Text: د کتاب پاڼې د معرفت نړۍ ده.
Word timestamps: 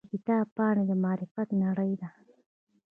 د 0.05 0.07
کتاب 0.13 0.45
پاڼې 0.55 0.83
د 0.89 0.91
معرفت 1.03 1.49
نړۍ 1.63 1.91
ده. 2.01 2.09